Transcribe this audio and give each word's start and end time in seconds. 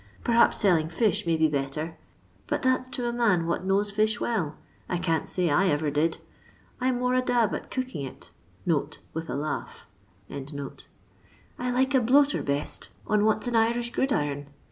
Perhaps 0.23 0.57
selling 0.57 0.89
fish 0.89 1.27
may 1.27 1.37
be 1.37 1.47
better, 1.47 1.95
but 2.47 2.63
that 2.63 2.87
's 2.87 2.89
to 2.89 3.07
a 3.07 3.13
nuui 3.13 3.45
what 3.45 3.65
knows 3.65 3.91
fish 3.91 4.19
welL 4.19 4.55
I 4.89 4.97
can't 4.97 5.27
aay 5.37 5.51
I 5.53 5.67
ever 5.67 5.91
did. 5.91 6.17
I 6.79 6.87
'm 6.87 6.97
more 6.97 7.13
a 7.13 7.21
dab 7.21 7.53
at 7.53 7.69
cooking 7.69 8.01
it 8.03 8.31
(with 8.65 9.29
a 9.29 9.35
laugh). 9.35 9.85
I 10.27 11.69
like 11.69 11.93
a 11.93 12.01
bloater 12.01 12.41
best 12.41 12.89
on 13.05 13.25
what 13.25 13.45
*ii 13.47 13.51
an 13.51 13.55
Irish 13.55 13.91
gridiron. 13.91 14.47